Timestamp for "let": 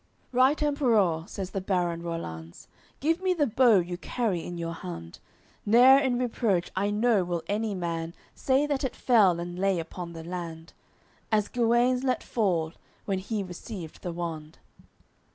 12.03-12.23